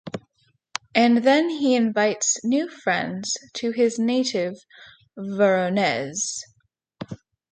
And 0.95 1.17
then 1.19 1.51
he 1.51 1.75
invites 1.75 2.43
new 2.43 2.67
friends 2.67 3.37
to 3.53 3.69
his 3.69 3.99
native 3.99 4.55
Voronezh. 5.15 6.39